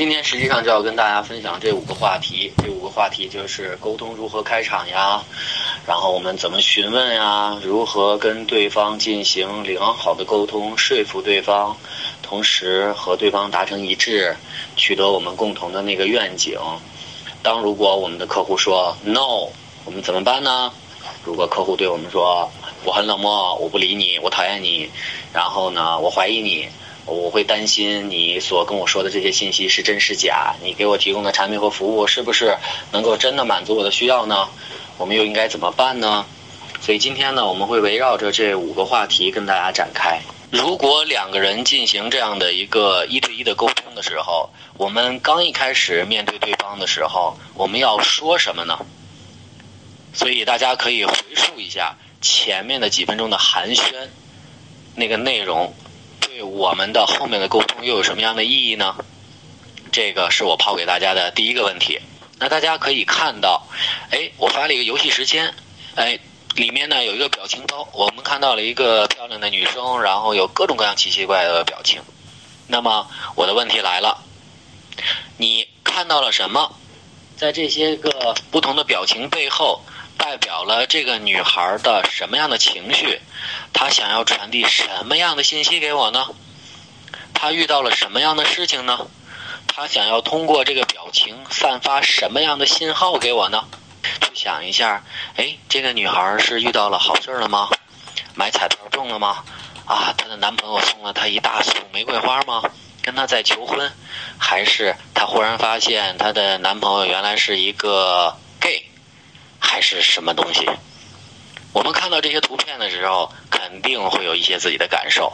[0.00, 5.22] 今天实际上就要跟大家分享这五个话题，这五个话题就是沟通如何开场呀，
[5.86, 11.76] 然后我们怎么询问呀，如何跟对方进行良好的沟通，说服对方，
[12.22, 14.34] 同时和对方达成一致，
[14.74, 16.58] 取得我们共同的那个愿景。
[17.42, 19.50] 当如果我们的客户说 no，
[19.84, 20.72] 我们怎么办呢？
[21.26, 22.50] 如果客户对我们说
[22.84, 24.88] 我很冷漠，我不理你，我讨厌你，
[25.30, 26.66] 然后呢，我怀疑你。
[27.10, 32.56] 我会担心你所跟我说的这些信息是真是假，你给我提供的产品和服务是不是
[32.92, 34.48] 能够真的满足我的需要呢？
[34.96, 36.24] 我们又应该怎么办呢？
[36.80, 40.20] 所以今天呢，我们会围绕着这五个话题跟大家展开。
[40.50, 48.78] 如果两个人进行这样的一个一对一的沟通的时候，我们刚一开始面对对方的时候，我们要说什么呢？
[50.12, 54.08] 所以大家可以回溯一下前面的几分钟的寒暄
[54.94, 55.72] 那个内容。
[56.42, 58.96] 我们的后面的沟通又有什么样的意义呢？
[59.92, 62.00] 这个是我抛给大家的第一个问题。
[62.38, 63.66] 那大家可以看到，
[64.10, 65.54] 哎，我发了一个游戏时间，
[65.94, 66.18] 哎，
[66.54, 72.00] 里面呢有一个表情包，我们看到了一个漂亮的女生，然后有各种各样奇奇怪怪的表情。
[72.66, 74.24] 那么我的问题来了，
[75.36, 76.76] 你看到了什么？
[77.36, 79.80] 在这些个不同的表情背后？
[80.20, 83.20] 代表了这个女孩的什么样的情绪？
[83.72, 86.26] 她想要传递什么样的信息给我呢？
[87.32, 89.06] 她遇到了什么样的事情呢？
[89.66, 93.64] 她想要通过这个表情散发什么样的信号给我呢？
[94.20, 95.02] 去想一下，
[95.36, 97.70] 哎，这个女孩是遇到了好事了吗？
[98.34, 99.42] 买彩票中了吗？
[99.86, 102.62] 啊，她的男朋友送了她一大束玫瑰花吗？
[103.02, 103.90] 跟她在求婚？
[104.38, 108.36] 还是她忽然发现她的男朋友原来是一个
[109.70, 110.68] 还是什么东西？
[111.72, 115.32] 我们看到这些图片的时候，肯定会有一些自己的感受。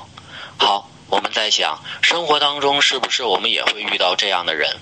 [0.58, 4.76] 好，我们在想，生活当中是不是我们也会遇到这样的人？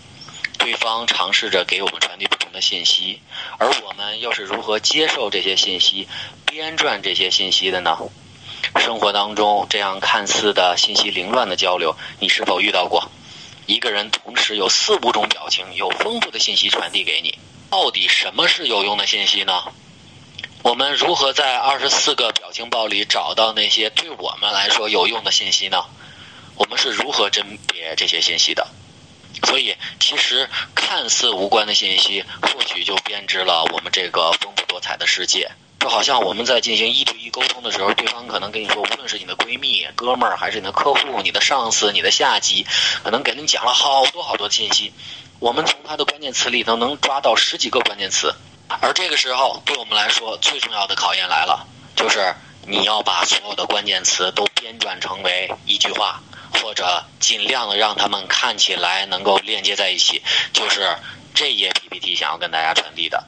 [0.59, 3.20] 对方尝试着给我们传递不同的信息，
[3.59, 6.09] 而我们又是如何接受这些信息、
[6.44, 7.97] 编撰这些信息的呢？
[8.81, 13.09] 生活当中这样看似的信息凌乱的交流，你是否遇到过？
[13.66, 17.38] 一个人同时有四五种表情，有丰富的信息传递给你。
[17.75, 19.65] 到底什么是有用的信息呢？
[20.62, 25.84] 我们如何在二十四个表情包里找到那些对我们来说有用的信息呢？
[26.55, 28.69] 我们是如何甄别这些信息的？
[29.43, 35.51] 所以，其实看似无关的信息，或许就编织了我们这个丰富多彩的世界。
[35.81, 42.65] 就好像我们在进行一对一沟通的时候，对方可能跟你说，无论是你的闺蜜、哥们儿，还是你的客户、你的上司、你的下级，
[43.03, 44.93] 可能给你讲了好多好多信息。
[45.44, 48.34] 我们从它的关键词里头能抓到十几个关键词，
[48.81, 52.34] 而这个时候对我们来说最重要的考验来了，就是
[52.66, 56.22] 你要把所有的关键词都编撰成为一句话，
[56.62, 60.22] 或者尽量的让他们看起来能够链接在一起，
[60.54, 60.97] 就是
[61.34, 63.22] 这页 PPT 想要跟大家传递的，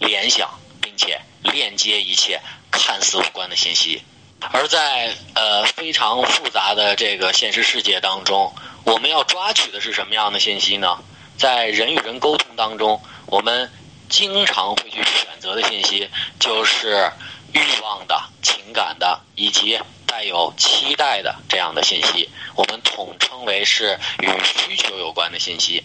[0.00, 2.40] 联想并且链接一切
[2.72, 4.02] 看似无关的信息，
[4.50, 10.98] 而在呃非常复杂的这个现实世界当中，我们要抓取的是什么样的信息呢？
[11.36, 13.70] 在人与人沟通当中，我们
[14.08, 16.08] 经常会去选择的信息
[16.38, 17.10] 就是
[17.52, 25.84] 欲望的、情感的以及带有期待的这样的信息，我们统称为是与需求有关的信息。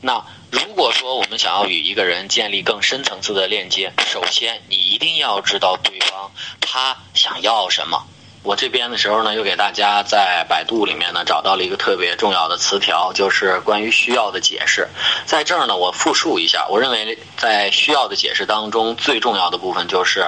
[0.00, 8.06] 那如果说我们想要与一个人建立更深层次的链接，首先你一定要知道对方他想要什么。
[8.44, 14.88] 我这边的时候呢，又给大家在百度里面呢找到了一个特别重要的词条，就是关于需要的解释。
[15.26, 16.66] 在这儿呢，我复述一下。
[16.70, 20.24] 我认为在需要的解释当中，最重要的部分就是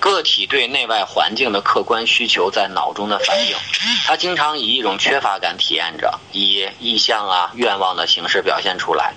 [0.00, 3.56] 个体对内外环境的客观需求在脑中的反应。
[4.04, 9.14] 它经常以一种缺乏感体验着，以意向啊、愿望的形式表现出来，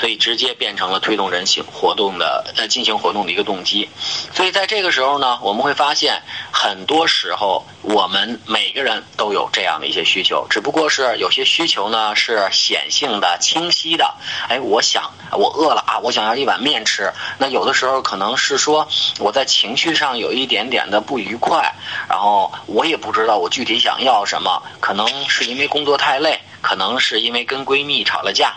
[0.00, 3.88] 所以直接变成了推动人行活动的呃进行活动的一个动机。
[4.34, 7.64] 所以在这个时候呢，我们会发现很多时候。
[7.82, 14.14] 我们每个人都有这样的一些需求，只不过是有些需求呢是显性的、清晰的。
[14.48, 17.12] 哎，我想我饿了啊，我想要一碗面吃。
[17.38, 18.88] 那有的时候可能是说
[19.18, 21.74] 我在情绪上有一点点的不愉快，
[22.08, 28.54] 然后我也不知道我具体想要什么，可能是因为工作太累，可能是因为跟闺蜜吵了架。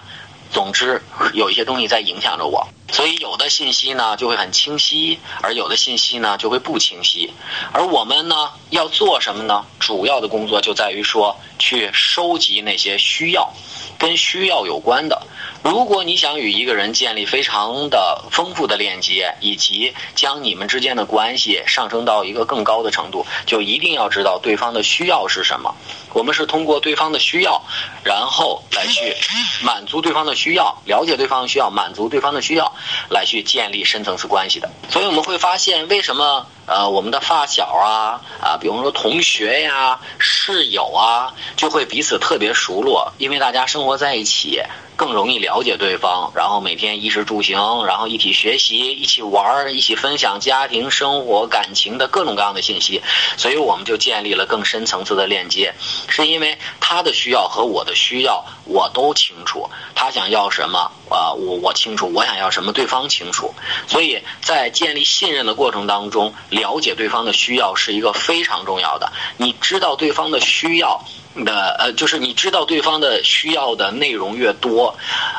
[0.51, 1.01] 总之，
[1.33, 7.33] 有一些东西在影响着我，所以有的信息呢就会很清晰，而有的信息呢就会不清晰。
[7.73, 9.65] 而我们呢要做什么呢？
[9.79, 13.51] 主要的工作就在于说，去收集那些需要，
[13.97, 15.21] 跟需要有关的。
[15.63, 25.73] 如果你想与一个人建立非常的丰富的链接，以及将你们之间的关系上升到一个更高的程度，就一定要知道对方的需要是什么。
[26.13, 27.63] 我们是通过对方的需要，
[28.03, 29.15] 然后来去
[29.63, 32.71] 满足对方的需要，了解对方的需要，满足对方的需要，
[33.09, 34.69] 来去建立深层次关系的。
[34.89, 44.61] 所以我们会发现，为什么呃我们的发小啊啊，比方说同学呀、室友啊，就会彼此特别熟络，因为大家生活在一起。
[44.95, 53.01] 更容易了解对方，然后每天衣食住行，然后一起学习，一起玩儿，一起分享家庭生活、感情的各种各样的信息，
[53.37, 55.73] 所以我们就建立了更深层次的链接。
[56.07, 63.53] 是因为他的需要和我的需要我都清楚，他想要什么啊，我我清楚，我想要什么，对方清楚。
[63.87, 69.11] 所以在建立信任的过程当中，了解对方的需要是一个非常重要的。
[69.37, 71.03] 你知道对方的需要。
[71.43, 74.95] 的呃，就是你知道对方的需要的内容越多，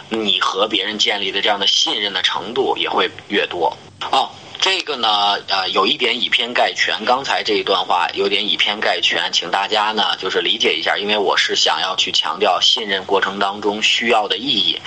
[0.08, 3.74] 你和别人建立的这样的信任的程度也会越多。
[4.12, 4.28] 哦，
[4.60, 7.04] 这个呢，呃，有一点以偏概全。
[7.04, 14.78] 刚才这一段话有点以偏概全，请大家呢就是理解一下，因为我是想要去强调信任过程当中需要的意义。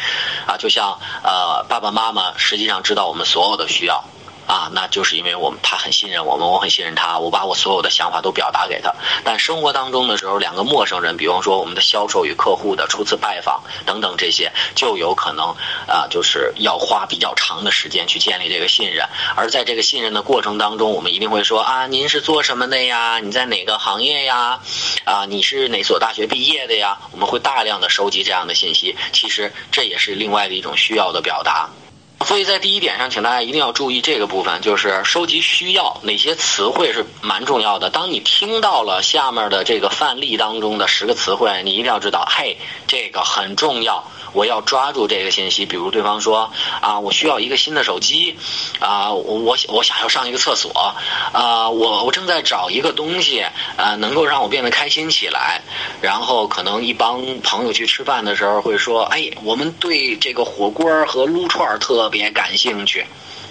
[0.45, 4.03] 啊，就像呃，爸爸妈妈实际上知道我们所有的需要。
[4.49, 8.95] 啊，那就是因为我们他很信任我们，我很信任他，我把我所有的想法都表达给他。
[9.23, 15.55] 但生活当中的时候，两个陌生人，比方说我们的销售与客户的初次拜访等等这些，就有可能
[15.87, 19.07] 啊，就是要花比较长的时间去建立这个信任。
[19.35, 23.19] 而在这个信任的过程当中，我们一定会说啊，您是做什么的呀？
[23.19, 24.59] 你在哪个行业呀？
[25.03, 26.97] 啊，你是哪所大学毕业的呀？
[27.11, 28.97] 我们会大量的收集这样的信息。
[29.13, 31.69] 其实这也是另外的一种需要的表达。
[32.25, 37.89] 所以在第一点上，请大家一定要注意这个部分，就是收集需要哪些词汇是蛮重要的。
[37.89, 42.57] 当你听到了下面的这个范例当中的十个词汇，你一定要知道，嘿，
[42.87, 44.03] 这个很重要。
[44.33, 48.37] 我要抓住这个信息，比如对方说啊，我需要一个新的手机，
[48.79, 50.71] 啊，我我我想要上一个厕所，
[51.33, 53.41] 啊，我我正在找一个东西，
[53.77, 55.61] 啊，能够让我变得开心起来。
[56.01, 63.05] 然后可能一帮朋友去吃饭的时候会说，哎，我们对这个火锅和撸串特别感兴趣，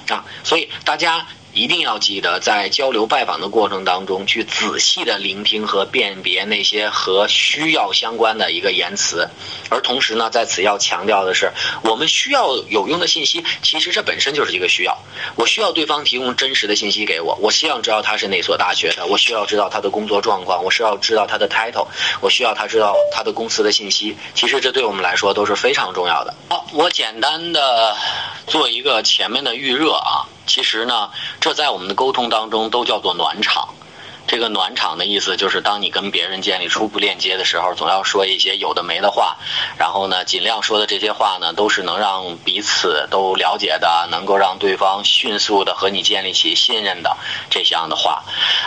[0.09, 1.27] 啊，所以大家。
[1.55, 9.29] 一定要记得，在交流拜访的过程当中，去仔细的聆听和辨别那些和需要相关的一个言辞，
[9.69, 11.51] 而同时呢，在此要强调的是，
[11.83, 14.97] 我们需要有用的信息，其实这本身就是一个需要。
[15.35, 21.89] 我需要对方提供真实的信息给我，我希望知道他是哪所大学的，我需要知道他的工作状况，我需要知道他的 title，
[22.21, 24.17] 我需要他知道他的公司的信息。
[24.35, 26.35] 其实这对我们来说都是非常重要的。
[26.51, 27.97] 好，我简单的
[28.47, 30.29] 做一个前面的预热啊。
[30.49, 31.11] 其实呢，
[31.41, 33.69] 这在我们的沟通当中都叫做暖场。
[34.27, 39.39] 这个暖场的意思就是，当你跟别人建立初步链接的时候，总要说一些有的没的话。
[39.79, 47.17] 然后呢，尽量说的这些话呢，都是能让彼此都了解的，能够让对方迅速的和你建立起信任的
[47.49, 48.23] 这样的话。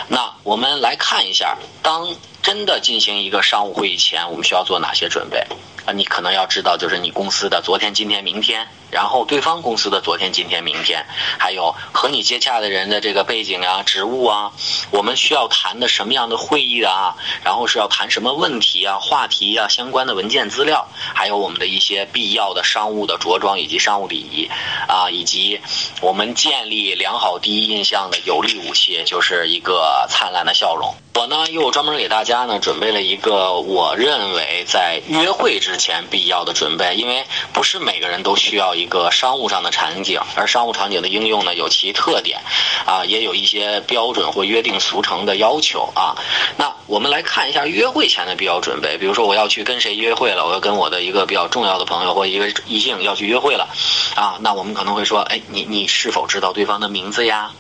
[0.08, 2.08] 那我们来看一下，当
[2.42, 5.46] 真的进行一个商务会议前，我们需要做哪些准备？
[5.86, 11.06] 啊，你可能要知道，就是你公司的昨天、今天、明天，然后对方公司的昨天、今天、明天，
[11.40, 14.52] 还有和你接洽的人的这个背景啊、职务啊，
[14.92, 24.50] 我们需要谈的什么样的会议啊，然后是要谈什么问题啊、话题啊、相关的文件资料，还有我们的一些必要的商务的着装以及商务礼仪
[24.88, 25.62] 啊，以及
[26.02, 30.94] 我们建立良好第一印象的有力武器，就是一个灿烂的笑容。
[31.14, 42.42] 我呢又专门给大家呢准备了一个我认为在约会之前必要的准备，因为不是每个人都需要一个商务上的场景，而商务场景的应用呢有其特点，
[42.86, 46.18] 啊，也有一些标准或约定俗成的要求啊。
[46.58, 53.70] 那我们来看一下约会前的必要准备，比如说我要去跟谁约会了，我要跟我的一个比较重要的朋友或一个异性要去约会了，
[54.16, 57.52] 啊，那我们可能会说，哎，你你是否知道对方的名字呀？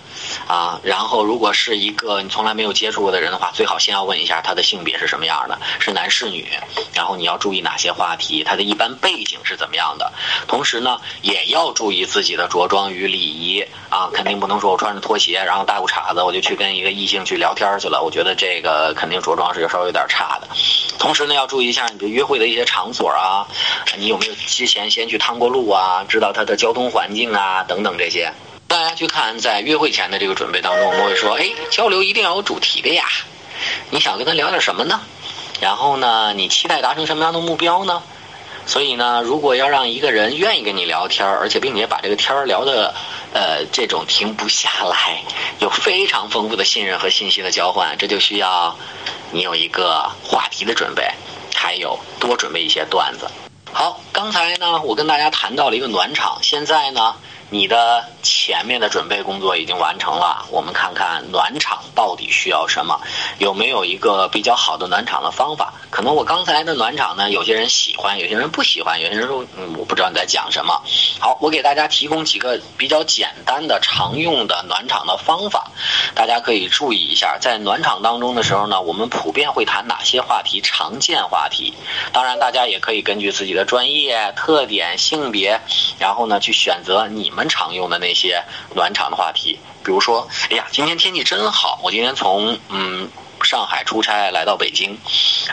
[0.47, 6.47] 啊，然后如果是一个你从来没有接触过的人的话，最好先要问一下他的性别是什么样的，是男是女，
[6.93, 10.11] 然后你要注意哪些话题，他的一般背景是怎么样的，
[10.47, 20.47] 同时呢，也要注意自己的着装与礼仪啊，肯定不能说我穿着拖鞋，然后大裤衩子我就去跟一个异性去聊天去了，我觉得这个肯定着装是稍微有点差的。
[20.97, 23.47] 同时呢，要注意一下你的约会的一些场所啊，
[23.97, 28.31] 你有没有之前先去趟过路啊，知道他的交通环境啊等等这些。
[28.95, 33.05] 去看，在约会前的这个准备当中，我们会说，哎，交流一定要有主题的呀。
[33.89, 35.01] 你想跟他聊点什么呢？
[35.59, 38.01] 然后呢，你期待达成什么样的目标呢？
[38.65, 42.93] 所以呢，如果要让一个人愿意跟你聊天而且并且把这个天儿聊的，
[43.33, 45.23] 呃，这种停不下来，
[45.59, 48.75] 有非常丰富的信任和信息的交换，这就需要
[49.31, 51.11] 你有一个话题的准备，
[51.55, 53.27] 还有多准备一些段子。
[53.73, 57.15] 好，刚才呢，我跟大家谈到了一个暖场，现在呢。
[57.53, 62.97] 你的前面的准备工作已经完成了，我们看看暖场到底需要什么，
[63.39, 65.73] 有没有一个比较好的暖场的方法？
[65.89, 70.81] 可能我刚才的暖场呢，有些人喜欢，有些人不喜欢，有些人说，嗯，我不知道你在讲什么。
[71.19, 75.69] 好，我给大家提供几个比较简单的、常用的暖场的方法，
[76.15, 77.37] 大家可以注意一下。
[77.37, 80.61] 在暖场当中的时候呢，我们普遍会谈哪些话题？
[80.61, 81.73] 常见话题。
[82.13, 85.59] 当然，大家也可以根据自己的专业特点、性别，
[85.99, 87.40] 然后呢，去选择你们。
[87.49, 88.43] 常用的那些
[88.75, 93.09] 暖场的话题，比如说，哎呀，今天天气真好，我今天从嗯
[93.43, 94.97] 上海出差来到北京，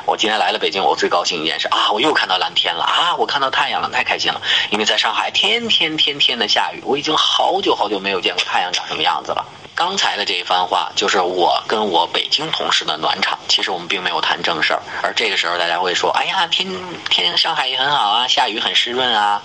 [0.05, 9.45] 我今天来了北京，我最高兴一件事啊，我又看到蓝天了啊，我看到太阳了，太开心了，因为在上海天天天天的下雨，我已经好久好久没有见过太阳长什么样子了。
[9.79, 14.83] 刚才的这一番话就是我跟我北京同事的暖场，其实我们并没有谈正事儿。
[15.05, 16.69] 而这个时候大家会说：“哎呀，天
[17.09, 19.41] 天上海也很好啊，下雨很湿润啊，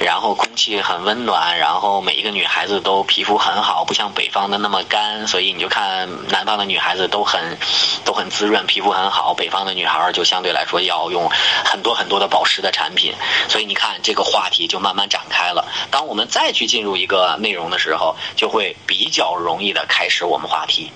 [0.00, 7.56] 然后空气很温暖，然后每一个女孩子都皮肤很好，不像北方的那么干，所以你就看南方的女孩子都很
[8.04, 9.34] 都很滋润，皮肤很好。
[9.34, 11.30] 北方的女孩就相对来说要用
[11.64, 13.14] 很多很多的保湿的产品，
[13.48, 15.64] 所以你看这个话题就慢慢展开了。
[15.92, 19.75] 当我们再去进入一个内容的时候，就会比较容易。
[19.76, 20.90] 的开始，我们话题。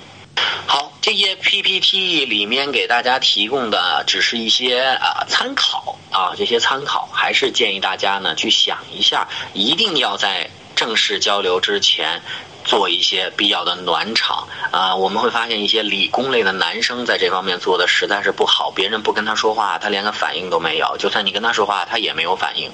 [0.67, 12.23] 好，这些 PPT 里面给大家提供的只是一些啊参考啊，这些参考还是建议大家呢去想一下，一定要在正式交流之前。
[12.64, 22.71] 做一些必要的暖场啊，我们会发现一些理工类的男生在这方面做的实在是不好，别人不跟他说话，他连个反应都没有；就算你跟他说话，他也没有反应。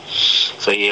[0.59, 0.91] 所以，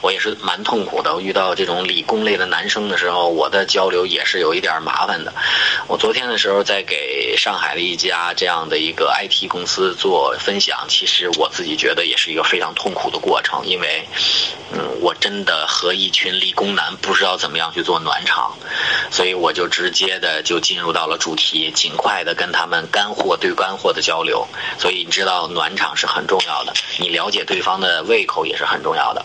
[0.00, 1.20] 我也是蛮痛苦的。
[1.20, 5.32] 遇到这种理工类的男生的时候，我的交流也是有一点麻烦的。
[5.86, 14.08] 我昨天的时候在给上海的一家这样的一个 IT 公司做分享，其实我自己觉得也是一个非常痛苦的过程，因为，
[14.72, 18.21] 嗯，我真的和一群理工男不知道怎么样去做暖。
[18.24, 18.54] 场，
[19.10, 24.46] 所以我就直接的就进入到了主题，尽快的跟他们干货对干货的交流。
[24.78, 29.24] 所以你知道暖场是很重要的，你了解对方的胃口也是很重要的。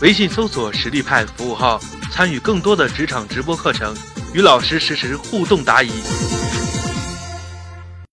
[0.00, 1.80] 微信搜索实力派服务号，
[2.10, 3.96] 参与更多的职场直播课程，
[4.34, 6.41] 与老师实时互动答疑。